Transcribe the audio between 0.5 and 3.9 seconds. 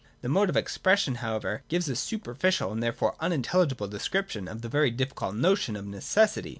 ex pression, however, gives a superficial and therefore unintelligible